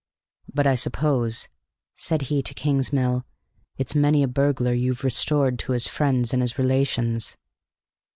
"But, 0.51 0.65
I 0.65 0.73
suppose," 0.73 1.47
said 1.93 2.23
he 2.23 2.41
to 2.41 2.55
Kingsmill, 2.55 3.23
"it's 3.77 3.93
'many 3.93 4.23
a 4.23 4.27
burglar 4.27 4.73
you've 4.73 5.03
restored 5.03 5.59
to 5.59 5.73
his 5.73 5.87
friends 5.87 6.33
and 6.33 6.41
his 6.41 6.57
relations'?" 6.57 7.37